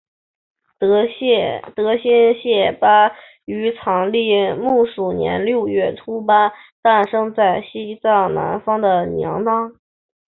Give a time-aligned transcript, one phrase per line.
[0.79, 3.11] 德新谢巴
[3.45, 9.73] 于藏历木鼠年六月初八诞生在西藏南方的娘当。